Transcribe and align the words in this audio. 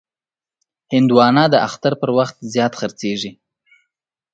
هندوانه 0.93 1.43
د 1.53 1.55
اختر 1.67 1.93
پر 2.01 2.09
وخت 2.17 2.35
زیات 2.53 2.73
خرڅېږي. 2.79 3.31